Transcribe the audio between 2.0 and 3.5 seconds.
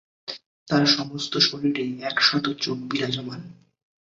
একশত চোখ বিরাজমান।